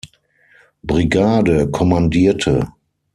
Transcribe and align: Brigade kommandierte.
Brigade 0.83 1.69
kommandierte. 1.69 2.73